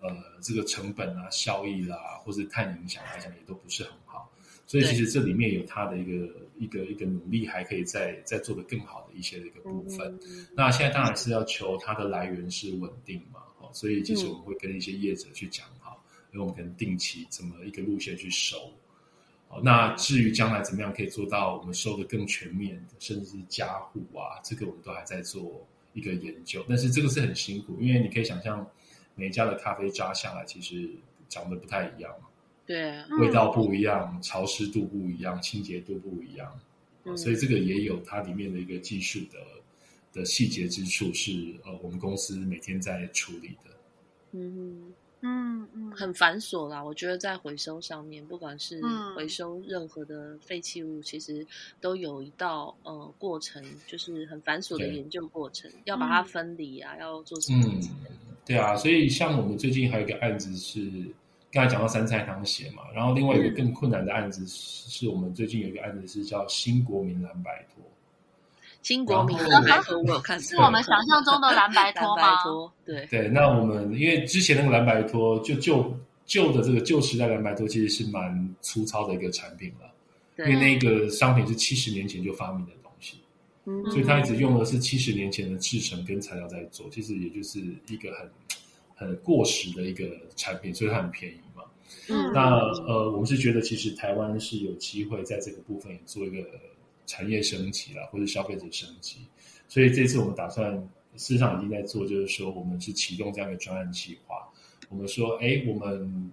[0.00, 0.08] 呃
[0.40, 4.28] 这个成本啊、效益啦，或是碳影响来讲，也都不是很好。
[4.66, 10.06] 所以其实这里面有它的一个一个一个努力，还可以再再做得更好的一些的一个部分。
[10.22, 16.00] 嗯那现在当然是要求它的来源是稳定嘛，哦，所以其实我们会跟一些业者去讲好，
[16.32, 18.56] 因为我们可能定期怎么一个路线去收。
[19.48, 26.64] 哦，那至于将来怎么样可以做到我们收的更全面的，甚至是加户啊，这个我们都还在做一个研究。
[26.68, 28.64] 但是这个是很辛苦，因为你可以想象
[29.16, 30.88] 每一家的咖啡渣下来其实
[31.28, 32.28] 长得不太一样嘛，
[32.70, 36.48] 对味道不一样，潮湿度不一样，清洁度不一样。
[37.04, 39.38] 嗯所以这个也有它里面的一个技术的
[40.12, 41.32] 的细节之处，是
[41.64, 43.70] 呃我们公司每天在处理的。
[44.32, 44.92] 嗯。
[45.22, 46.82] 嗯嗯，很繁琐啦。
[46.82, 51.46] 我觉得在回收上面，不管是嗯回收任何的废弃物，其实
[51.78, 57.82] 都有一道呃过程，就是很繁琐的研究过程，要把它嗯分离啊，要做什么嗯，
[58.46, 60.90] 对啊，所以像我们最近还有一个案子是，
[61.52, 67.84] 刚才讲到三菜汤鞋嘛，然后另外有一个更困难的案子是，是我们最近有一个案子是叫新国民蓝白托。
[68.82, 72.72] 新国民蓝白托，我有看，是我们想象中的蓝白 蓝白托吗？
[72.84, 83.18] 对，对，那我们因为之前那个蓝白托，就旧旧的这个旧时代蓝白托，其实是蛮粗糙的一个产品了，因为，那个商品是七十年前就发明的东西。
[83.66, 88.30] 嗯所以它一直用的是七十年前的制成跟材料在做，其实也就是一个很
[89.00, 90.04] 很过时的一个
[90.36, 91.64] 产品，所以它很便宜嘛。
[92.10, 96.46] 嗯那呃，我们是觉得其实台湾是有机会在这个部分也做一个
[97.06, 99.20] 产业升级啦，或者消费者升级。
[99.68, 100.76] 所以这次我们打算，
[101.16, 104.46] 事实上已经在做，就是说我们是启动这样一个专案计划。
[104.90, 106.30] 我们说，哎，我们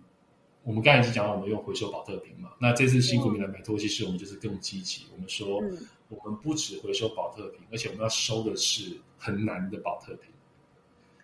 [0.63, 5.61] 我们刚才是讲我们用回收保特瓶嘛，那这次新国民蓝白托，其实我们就是更积极，我们说。
[5.63, 5.77] 嗯
[6.09, 10.31] 我们不只回收保特瓶，而且我们要收的是很难的保特瓶。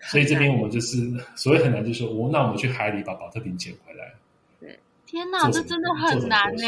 [0.05, 0.97] 所以这边我们就是
[1.35, 4.13] 所谓很难，就是说我那我们去海里把保特瓶捡回来。
[4.59, 6.63] 对天哪，这真的很难呢。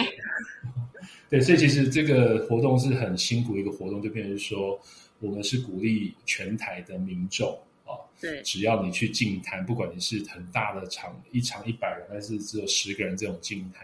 [1.30, 4.80] 对，所以其实这个活动是很辛苦一个活动，就变成说
[5.20, 7.52] 我们是鼓励全台的民众
[7.84, 13.84] 啊，对，只要你去净滩，不管你是很大的场，一场一百人，还是只有十个人这种净滩，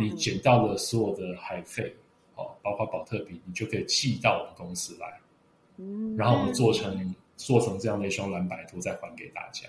[0.00, 1.94] 你嗯捡到了所有的海费，
[2.34, 5.06] 哦，包括保特瓶，你就可以寄到我们公司来。
[5.76, 9.68] 嗯然后我们做成做成这样的一双蓝白拖再还给大家。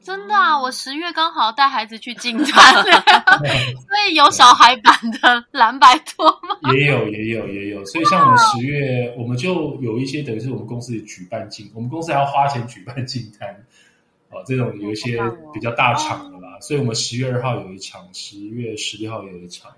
[0.00, 6.72] 真的啊，我十月刚好带孩子去进滩， 所以有小孩版的蓝白拖吗？
[6.72, 7.84] 也有，也有，也有。
[7.84, 13.48] 所以像我们十月，我们就有一些等于是我们公司举办进，我们公司还要花钱举办进摊，
[14.30, 15.20] 哦，这种有一些
[15.52, 16.58] 比较大场的啦。
[16.60, 19.70] 所以我们十月二号有一场，十月十六号有一场。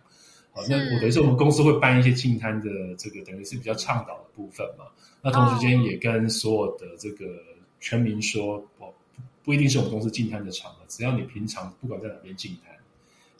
[0.53, 4.85] 哦，那我等于是我们公司会办一些进摊的这个等于是比较倡导的部分嘛。
[5.23, 7.27] 那同时间也跟所有的这个
[7.81, 8.93] 全民说，哦，
[9.45, 12.75] 不一定是我们公司进摊的场合，只要你平常不管在哪边进摊。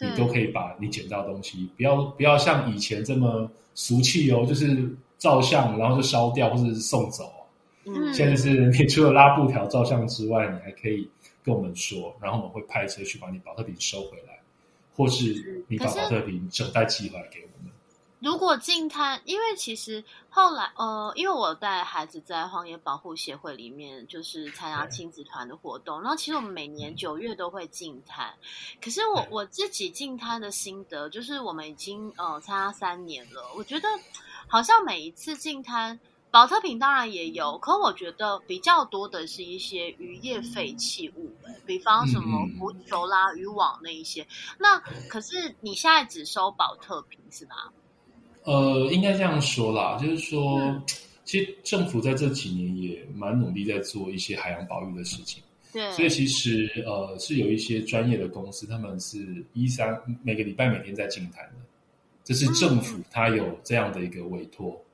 [0.03, 7.45] 你都可以把你捡到的东西，不要不要像以前这么俗气哦，就是照相然后就烧掉或者是送走哦。
[7.85, 11.07] 嗯现在是你除了拉布条照相之外，你还可以
[11.45, 14.40] 跟我们说，然后我们会派车去把你保特瓶收回来，
[14.95, 17.73] 或是你把保特瓶整袋寄回来给我们。
[18.21, 28.35] 如果进摊，因为其实后来呃，因为我带孩子在荒野保护协会里面，就是参加对亲子团的活动，然后其实我们每年九月都会进摊。
[28.83, 33.89] 可是我我自己进摊的心得，就是我们已经呃参加三年了，我觉得
[34.47, 35.99] 好像每一次进摊。
[36.31, 44.27] 保特瓶当然也有，可我觉得比较多的是一些渔业废弃物、欸，比方什么浮球啦、渔网那一些。
[44.59, 47.73] 那可是你现在只收保特瓶是吧？
[48.45, 50.83] 呃，应该这样说啦，就是说，嗯
[51.23, 55.41] 其实政府在这几年也蛮努力在做一些海洋保育的事情。
[55.73, 61.55] 对，所以其实呃是有一些专业的公司，他们是一三每个礼拜每天在进摊的，
[62.25, 64.71] 这是政府它有这样的一个委托。
[64.73, 64.90] 嗯，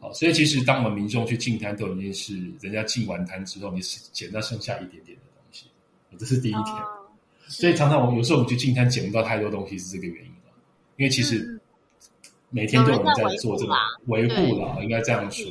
[0.00, 5.66] 好，所以其实当我们民众去进摊，都已经是人家进完摊之后，你是捡到剩下一点点的东西，
[6.18, 6.64] 这是第一点。
[6.64, 7.00] 哦
[7.46, 10.50] 所以常常我们有时候我们去进摊捡不到太多东西，是这个原因了。
[10.96, 11.60] 因为其实嗯
[12.48, 13.74] 每天都有人在做这个
[14.06, 15.44] 维护啦，应该这样说。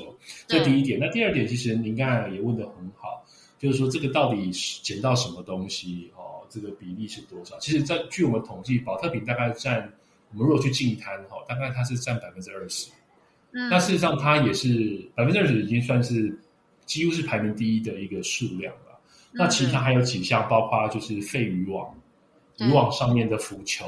[0.47, 0.99] 这第一点。
[0.99, 3.23] 那第二点，其实您刚才也问的很好，
[3.59, 6.41] 就是说这个到底是捡到什么东西哦？
[6.49, 7.59] 这个比例是多少？
[7.59, 9.81] 其实，在据我们统计，保特瓶大概占
[10.31, 12.89] 我们如果去进摊哈、哦，大概它是占百分之二十。
[13.53, 16.37] 嗯，那事实上，它也是百分之二十，已经算是
[16.85, 18.99] 几乎是排名第一的一个数量了。
[19.31, 21.95] 那其他还有几项，包括就是废渔网、
[22.57, 23.85] 对渔网上面的浮球，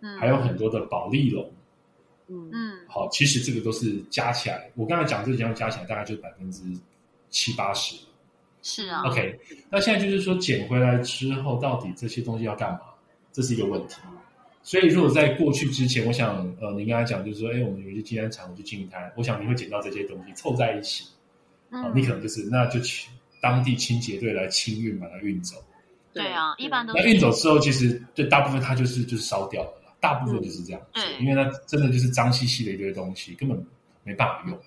[0.00, 1.50] 嗯还有很多的保利龙。
[2.28, 6.62] 嗯嗯好，其实这个都是加起来，我刚才讲这几样加起来大概就百分之
[7.28, 7.96] 七八十。
[8.62, 9.38] 是啊 OK，
[9.68, 12.80] 那现在就是说捡回来之后，到底这些东西要干嘛？
[13.30, 13.96] 这是一个问题。
[14.64, 21.04] 所以，如果在过去之前，我想，呃，您刚才讲就是说，哎，我们有一些进摊场，我去进它，我想你会捡到这些东西凑在一起，
[21.68, 25.62] 啊、嗯，你可能就是那就请当地清洁队来清运，把它运走。
[26.14, 33.66] 对啊，一般都那运走之后，其实对大部分它就是就是烧掉了，大部分就是这样做，对因为它真的就是脏兮兮的一堆东西，根本
[34.02, 34.58] 没办法用。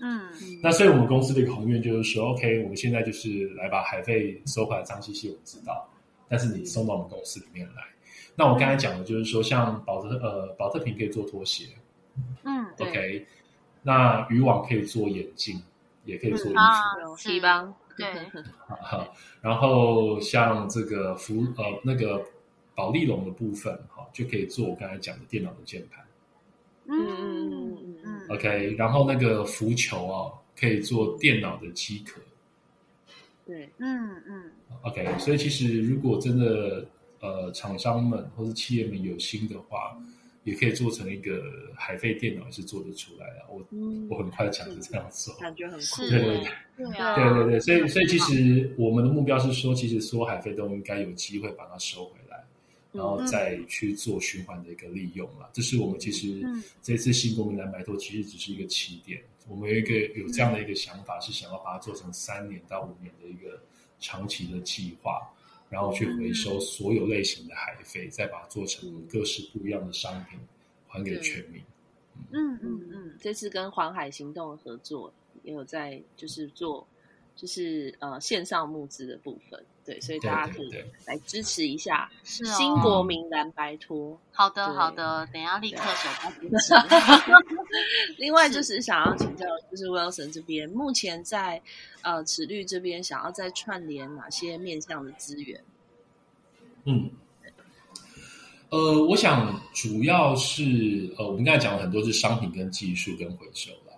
[0.00, 0.20] 嗯
[0.60, 5.88] 那所以我们公司的一个宏愿就是说，OK，我们现在就是来把海费收回来，脏兮兮我们知道，
[6.28, 7.93] 但是你送到我们公司里面来。
[8.36, 11.66] 那我刚才讲的就是说，像保特呃保特瓶可以做拖鞋
[12.42, 13.26] 嗯，OK，
[13.82, 15.60] 那渔网可以做眼镜，
[16.04, 16.58] 也可以做衣服。
[16.58, 18.06] 啊有是地方对。
[18.68, 19.08] 哈，
[19.40, 22.20] 然后像这个福呃那个
[22.74, 26.04] 保利龙的部分，哈，就可以做我刚才讲的电脑的键盘
[26.86, 32.20] 嗯嗯嗯嗯嗯，OK，然后那个浮球啊，可以做电脑的机壳
[33.46, 34.50] 对，嗯嗯
[34.82, 36.84] ，OK，所以其实如果真的
[37.24, 39.96] 呃厂商们或是企业们有心的话，
[40.44, 41.42] 也可以做成一个
[41.74, 43.46] 海飞电脑，也是做得出来的。
[43.48, 46.44] 我嗯我很快讲是这样做，感觉很酷，对对
[46.76, 52.44] 对啊，对对对，所以所以其实我们的目标是说，其实所有海飞都应该有机会把它收回来，
[52.92, 55.48] 然后再去做循环的一个利用了。
[55.54, 63.58] 这是我们其实嗯这次新国民蓝白托其实只是一个起点，我们有一个有这样的一个想法，是想要把它做成三年到五年的一个
[63.98, 65.22] 长期的计划，
[65.74, 70.38] 然后去回收所有类型的海废，再把它做成各式不一样的商品，
[70.86, 71.60] 还给全民。
[72.30, 72.54] 嗯。
[72.54, 76.86] 嗯嗯嗯，这次跟环海行动的合作也有在就是做
[77.34, 80.70] 就是呃线上募资的部分，对，所以大家可以
[81.06, 84.18] 来支持一下新国民蓝白托。
[84.32, 86.74] 好的好的，等一下立刻手到支持。
[88.16, 91.60] 另外就是想要请教，就是 Wilson 这边目前在
[92.02, 95.62] 呃齿律这边想要再串联哪些面向的资源？
[96.84, 97.10] 嗯，
[98.70, 103.94] 呃，我想主要是呃，我们刚才讲了很多是商品跟技术跟回收啦。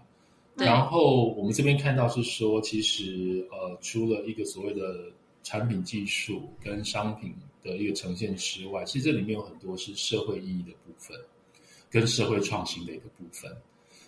[0.56, 5.12] 然后我们这边看到是说，其实呃，除了一个所谓的
[5.46, 7.32] 产品技术跟商品
[7.62, 11.16] 的一个呈现之外，其实这里面有很多是社会意义的部分，
[11.88, 13.48] 跟社会创新的一个部分。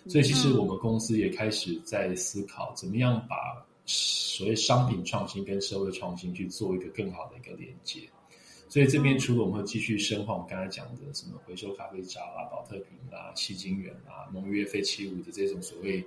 [0.05, 8.01] 所以其实我们公司也开始在思考，怎么样把所谓商品创新跟社会创新去做一个更好的一个连接。
[8.67, 16.03] 所以这边除了我们会继续深化我们刚才讲的什么回收咖啡渣啦、保特瓶啦、吸金源啊、农业废弃物的这种所谓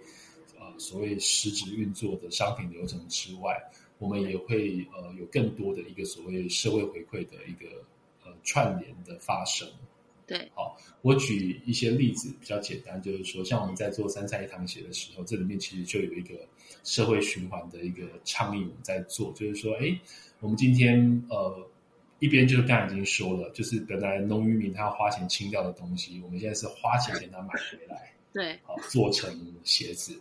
[0.61, 3.59] 呃所谓实质运作的商品流程之外，
[4.02, 7.68] 我们也会呃有更多的一个所谓社会回馈的一个
[8.24, 9.68] 呃串联的发生。
[10.26, 16.34] 对，好，我举一些例子比较简单，就是说，像我们在做三菜一汤鞋的时候，这里面其实就有一个
[16.82, 19.96] 社会循环的一个倡议，我们在做，就是说，哎，
[20.40, 21.64] 我们今天呃，
[22.18, 30.20] 一边就是刚才已经说了，就是本来农渔民他要花钱清掉的东西，我们现在是花钱给他买回来， 对，好做成鞋子。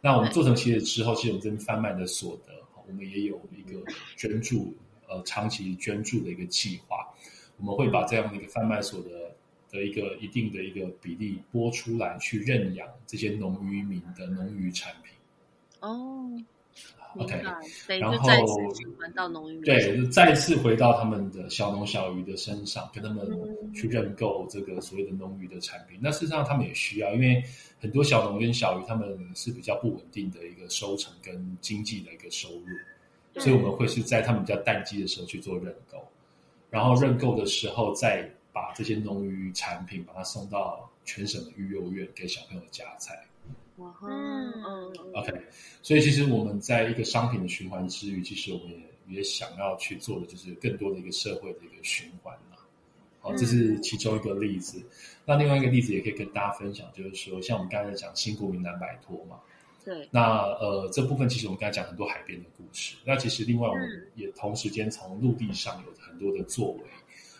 [0.00, 2.54] 那我们做成鞋子之后，其实我们这边贩卖的所得，
[2.90, 3.80] 我们也有一个
[4.16, 4.74] 捐助，
[5.08, 7.06] 呃，长期捐助的一个计划，
[7.56, 9.10] 我们会把这样的一个贩卖所得。
[9.72, 15.14] 的一个一定的一个比例拨出来，去认养这些农渔民的农渔产品。
[15.78, 16.28] 哦
[17.16, 17.40] ，OK，
[18.00, 18.18] 然后
[19.64, 23.24] 对，就再次回到他们的小农小渔的身上，跟他们
[23.72, 26.00] 去认购这个所谓的农渔的产品。
[26.02, 27.40] 那事实上他们也需要，因为
[27.80, 35.98] 很多小农跟小鱼他们是比较不稳定的一个收成跟经济的一个收入，所以我们会是在他们比较淡季的时候去做认购，
[36.70, 38.30] 然后认购的时候再。
[38.52, 43.24] 把这些农渔产品，把它送到全省的育幼院给小朋友加菜。
[43.76, 45.32] 哇，嗯嗯，OK。
[45.82, 48.68] 所以其实我们在一个商品的循环之余，其实我们
[49.06, 52.49] 也也想要去做的，就是更多的一个社会的一个循环嘛。
[53.20, 54.82] 好，这是其中一个例子。
[55.26, 59.36] 那另外一个例子也可以跟大家分享，就是说，像我们刚才讲新国民难摆脱嘛。
[59.84, 60.08] 对。
[60.10, 62.96] 那呃，这部分其实我们刚才讲很多海边的故事。
[63.04, 66.80] 那其实另外我们也同时间从陆地上有很多的作为。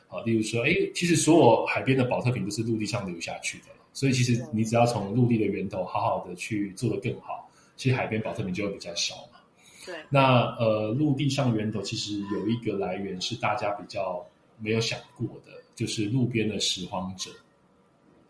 [0.07, 9.39] 好，例如说，哎，其实所有海边的保特瓶都是陆地上流下去的，所以其实你只要从陆地的源头好好的去做得更好，其实海边保特瓶就会比较少嘛。
[9.87, 9.95] 对。
[10.09, 14.27] 那呃，陆地上源头其实有一个来源是大家比较
[14.59, 17.31] 没有想过的，就是路边的拾荒者。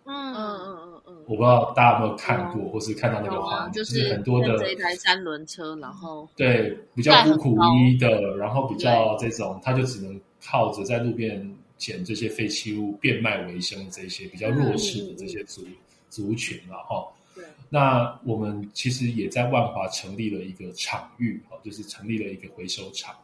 [0.05, 1.17] 嗯嗯嗯嗯嗯。
[1.27, 11.57] 我不知道大家有没有看过，或是看到那个画面，就是很多的这一台三轮车，然后对比较孤苦无依的，然后比较这种，他就只能靠着在路边。
[11.81, 15.63] 捡这些废弃物变卖为生的这些比较弱势的这些族
[16.11, 17.09] 族群了哈。
[17.35, 17.43] 对。
[17.71, 23.15] 那我们其实也在万华成立了一个场域，哦，就是成立了一个回收厂。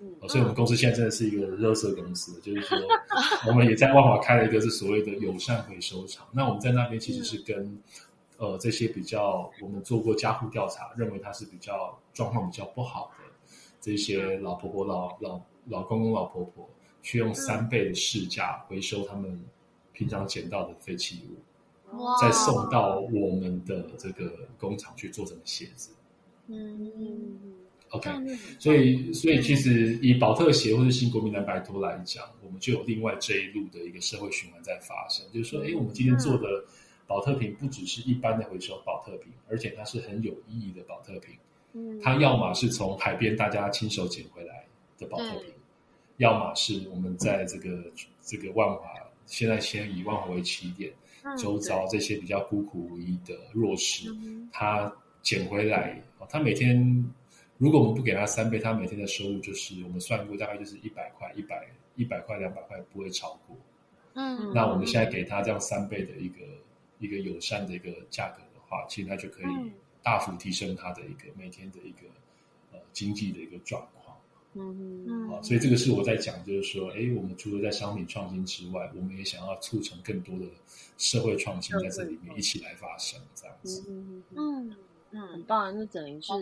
[0.00, 0.28] 嗯。
[0.28, 2.78] 所以，我们公司现在真的是一个热色公司，就是说，
[3.48, 6.26] 我们也在万华开了一个是所谓的友善回收厂。
[6.32, 7.78] 那我们在那边其实是跟
[8.38, 13.24] 呃这些比较我们做过家户调查，认为他是比较状况比较不好的
[13.80, 16.68] 这些老婆婆、老老老公公、老婆婆。
[17.02, 19.40] 去用三倍的市价回收他们
[19.92, 25.92] 平常捡到的废弃物，再送到我们的这个工厂去做成鞋子。
[26.48, 27.38] 嗯
[27.90, 28.10] ，OK，
[28.58, 35.24] 所以所以其实以保特协或者新国民蓝白托来讲，我们就有另外这一路的一个社会循环在发生。
[35.32, 36.64] 就是说，哎，我们今天做的
[37.06, 41.34] 保特瓶不只是一般的回收保特瓶，而且它是很有意义的保特瓶。
[41.72, 44.64] 嗯，它要么是从海边大家亲手捡回来
[44.98, 45.52] 的保特瓶。
[46.18, 47.78] 要么是我们在这个
[48.22, 48.88] 这个万华，
[49.26, 50.90] 现在先以万华为起点，
[51.36, 54.08] 周遭这些比较孤苦无依的弱势，
[54.50, 57.04] 他捡回来，他每天
[57.58, 63.56] 如果我们不给他三倍，他每天的收入就是我们算过大概就是一百块，一百一百块两百块不会超过。
[64.14, 66.40] 嗯，那我们现在给他这样三倍的一个
[66.98, 72.06] 一个友善的一个价格的话，其实他就可以大幅提升他的一个每天的一个
[72.72, 74.16] 呃经济的一个状况。
[74.54, 75.04] 嗯。
[75.06, 80.46] 嗯，啊，所以这个是我在讲，就是说，哎，我们除了在商品创新之外，我们也想要促成更多的
[80.98, 83.84] 社会创新在这里面一起来发生，这样子。
[83.88, 84.68] 嗯嗯。
[84.68, 84.76] 嗯，
[85.16, 86.32] 很棒，那等于是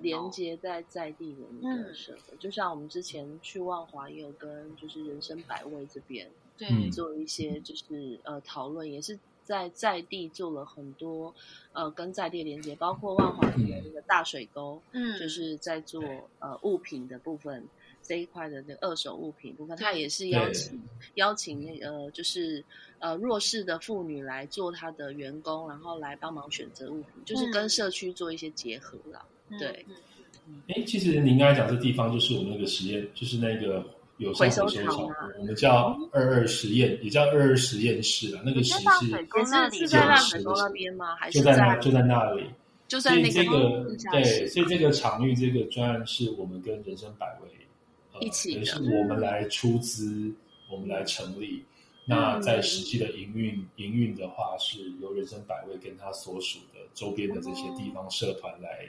[0.00, 6.90] 连接在在地人的社会，就像我们之前去万华也有跟就是人生百味这边对。
[6.90, 9.18] 做一些就是呃讨论，也是。
[9.44, 11.34] 在在地做了很多，
[11.72, 16.00] 呃，跟在地连接，包括万华的那个大水沟，嗯，就是在做
[16.38, 17.66] 呃物品的部分
[18.02, 20.82] 这一块的那个二手物品部分，他也是邀请
[21.14, 22.62] 邀请那个就是
[22.98, 29.24] 呃弱势的妇女来做他的员工，然后来帮忙选择物品，就是跟社区做一些结合了。
[29.58, 29.86] 对，
[30.68, 33.84] 哎，其实您刚才讲这地方就是我们那个实验，就是那个。
[34.18, 34.84] 有回收厂，
[35.36, 38.42] 我们叫二二实验，也叫二二实验室啊。
[38.44, 41.16] 那个实是是在烂水沟那边吗？
[41.16, 42.44] 还是就在那就在那里？
[42.86, 47.48] 就在那个对，所以这个场域这个专案是我们跟人生百味
[48.20, 50.32] 一起的，是我们来出资，
[50.70, 51.64] 我们来成立。
[52.04, 58.88] 那在实际的营运营运的话，是由人生百味跟他所属的周边的这些地方社团来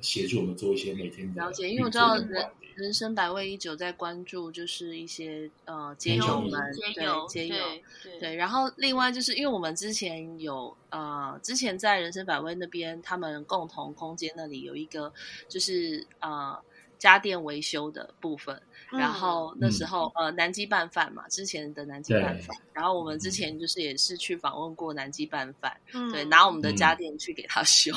[0.00, 7.64] 协助我们做一些每天的了解，因为我知道人人生百味一直有在关注，就是一些呃街街友友们，街友对街友，
[8.02, 15.12] 对对，然后另外就是因为我们之前有呃，之前在人生百味那边，他们共同空间那里有一个
[15.48, 16.56] 就是呃
[17.02, 18.54] 家电维修的部分，
[18.92, 19.00] 嗯。
[19.00, 22.42] 然后那时候、呃南极拌饭嘛，之前的南极拌对。
[22.42, 26.12] 饭，然后我们之前就是也是去访问过南极拌饭，嗯。
[26.12, 26.76] 对，拿我们的嗯。
[26.76, 27.92] 家电去给他修，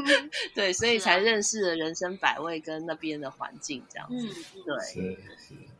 [0.54, 4.26] 对，所以才认识了人生百味跟那边的环境这样子，
[4.56, 5.00] 嗯，对，是
[5.36, 5.54] 是。
[5.54, 5.75] 哇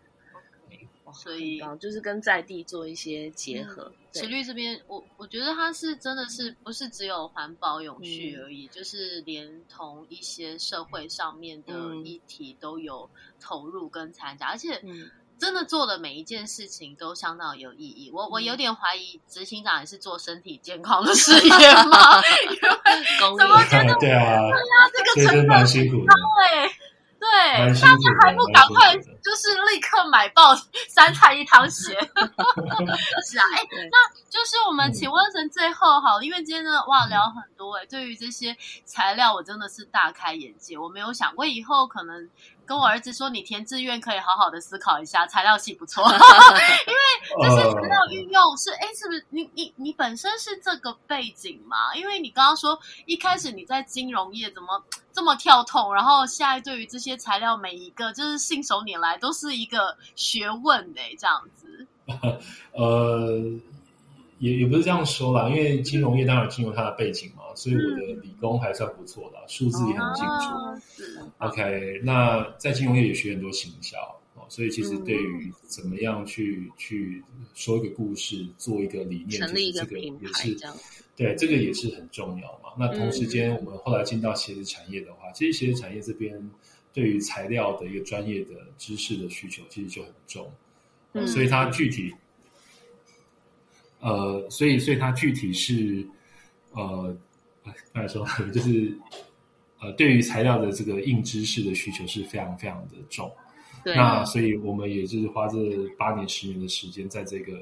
[1.12, 4.22] 所以就是跟在地做一些结合，对。
[4.22, 8.42] 石绿这边，我我觉得它是真的是不是只有环保永续嗯。
[8.44, 12.04] 而已，就是连同一些社会上面的嗯。
[12.04, 13.08] 议题都有
[13.40, 15.10] 投入跟参加，而且嗯。
[15.38, 18.10] 真的做的每一件事情都相当有意义。
[18.10, 21.50] 我我有点怀疑执行长也是做身体健康的事业
[21.84, 22.22] 吗？
[22.48, 22.56] 因为
[23.38, 24.40] 怎么觉得 对啊，
[24.94, 26.70] 这个成所以真蛮辛苦的，对
[27.18, 27.28] 对，
[27.80, 30.54] 大家，还不赶快就是立刻买爆
[30.88, 31.94] 三菜一汤鞋。
[33.26, 33.98] 是啊，哎、对那
[34.28, 40.76] 就是我们请问成最后好了，因为今天呢，哇，聊很多哎、对于这些材料，我真的是大开眼界。
[40.78, 42.28] 我没有想过以后可能
[42.66, 46.04] 跟我儿子说，你填志愿可以好好的思考一下，材料系不错，
[47.40, 51.94] 这些材料运用是哎，是不是你你你本身是这个背景嘛？
[51.94, 61.86] 因为你刚刚说一开始你在金融业怎么这么跳痛，然后现在对于这些材料每一个就是信手拈来都是一个学问哎，这样子。
[62.72, 63.42] 呃，
[64.38, 71.26] 也也不是这样说啦，因为金融业当然有金融它的背景嘛，所以我的理工还算不错的，数字也很清楚。
[71.38, 73.96] OK，那在金融业也学很多行销
[74.34, 77.22] 哦，所以其实对于嗯怎么样去去
[77.54, 80.76] 说一个故事，做一个理念，成立一其实这个也是牌这样，
[81.16, 82.70] 对，这个也是很重要嘛。
[82.78, 86.50] 那同时间，嗯我们后来进到鞋子产业的话，其实鞋子产业这边
[86.92, 90.50] 对于材料的一个专业的知识的需求，其实就很重。
[91.26, 92.12] 所以它具体，
[94.06, 96.06] 呃，所以所以它具体是，
[96.70, 97.12] 呃，
[97.64, 98.96] 哎刚才说就是，
[99.80, 103.28] 呃，对于材料的这个硬知识的需求是非常非常的重。
[103.82, 105.58] 对，那所以我们也就是花这
[105.98, 107.58] 八年十年的时间，在这个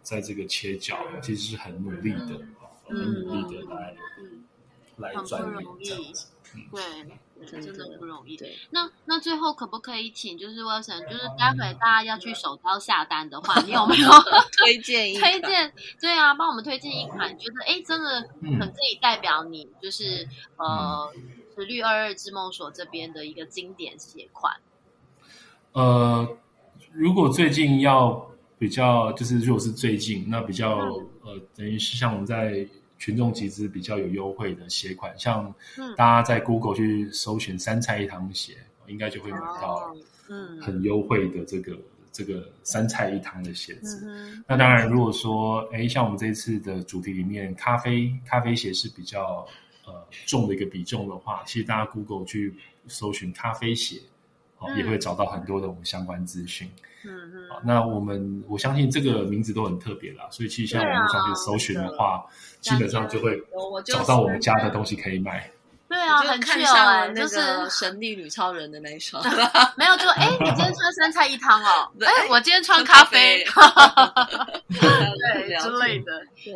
[0.00, 2.40] 在这个切角，其实是很努力的，
[2.84, 4.42] 很努力的来嗯，
[4.96, 6.28] 来钻研这样子。
[6.72, 6.82] 对，
[7.46, 8.36] 真真的的不容易。
[8.36, 14.08] 对，那那最后可不可以请就是 Wilson，就是待会大家要去手刀下单的话， 你有没有
[14.56, 15.72] 推荐一推荐？
[16.00, 20.26] 对啊，帮我们推荐一款，觉得哎真的嗯很可以代表你，就是
[20.56, 21.12] 呃，
[21.54, 24.56] 是绿二二之梦所这边的一个经典鞋款。
[25.72, 26.36] 呃，
[26.92, 30.78] 如果最近要比较，就是如果是最近，那比较
[31.22, 32.66] 呃，等于是像我们在
[33.04, 35.94] 群众集资比较有优惠的鞋款，像嗯。
[35.94, 39.94] 大家在 Google 去搜寻三菜一汤鞋，应该就会买到
[40.58, 41.76] 很优惠的这个
[42.10, 44.00] 这个三菜一汤的鞋子。
[44.06, 49.46] 嗯那当然，如果说，哎，像我们这次的主题里面，咖啡咖啡鞋是比较
[49.84, 49.92] 呃
[50.24, 52.54] 重的一个比重的话，其实大家 Google 去
[52.88, 54.13] 搜寻咖啡鞋，哦，
[54.68, 56.68] 嗯也会找到很多的我们相关资讯。
[57.06, 62.24] 嗯嗯好，那我们我相信这个名字都很特别啦，所以其实像网络上去搜寻的话，
[62.60, 63.38] 基本上就会
[63.84, 65.50] 找到我们家的东西可以买。
[66.04, 69.22] 对啊，很看上趣哎，了那就是个神力女超人的那一双
[69.76, 73.44] 没有就哎，你今天穿三菜一汤哦， 对哎，我今天穿咖啡。
[74.68, 76.12] 对对之类的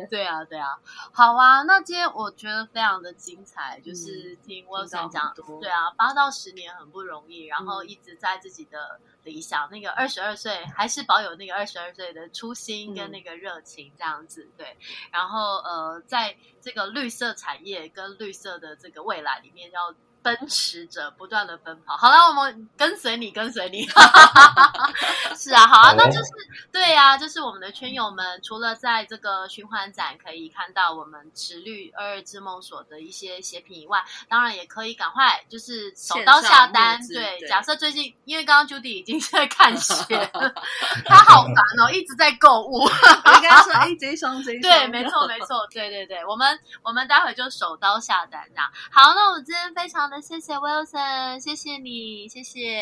[0.09, 0.77] 对，啊，对啊，
[1.11, 1.63] 好啊。
[1.63, 14.77] 那今天我觉得非常的精彩，就是听嗯听到 Wilson 讲，对啊，八到十年很不容易，然后嗯一直在自己的理想，那个二十二岁还是保有那个二十二岁的初心跟嗯那个热情这样子，对。
[15.11, 19.95] 然后呃，在这个绿色产业跟绿色的这个未来里面要。
[20.21, 21.95] 奔驰着，不断的奔跑。
[21.97, 23.87] 好了，我们跟随你，跟随你。
[25.37, 26.31] 是啊，好啊，那就是
[26.71, 40.53] 对啊，就是我们的圈友们，除了在这个循环展可以看到我们池绿二二之梦所的一些鞋品以外，当然也可以赶快就是手刀下单对，对假设最近因为刚刚 Judy 已经在看鞋了，
[41.05, 42.79] 他好烦哦，一直在购物。
[42.83, 48.69] 我就跟他说，哎，这一双这一 双，对，没错，没错，对对对，我们我们待会就手刀下单这样。
[48.91, 52.81] 好，那我们今天非常谢谢 wilson 谢谢你谢谢。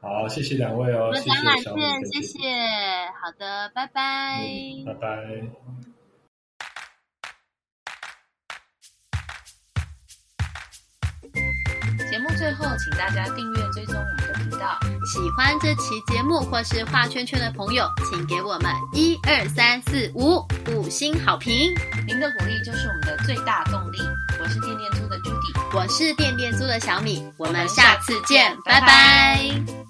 [0.00, 2.38] 好谢谢两位哦我们展览见谢谢
[3.20, 4.46] 好的拜拜
[4.86, 5.76] 拜拜。
[12.10, 14.78] 节目最后请大家订阅追踪我们的频道。
[15.04, 20.42] 喜欢这期节目或是画圈圈的朋友请给我们一二三四五
[20.72, 21.74] 五星好评。
[22.06, 23.98] 您的鼓励就是我们的最大动力。
[24.40, 25.18] 我是念念猪的
[25.74, 29.85] 我是垫垫租的小米我们下次见拜拜。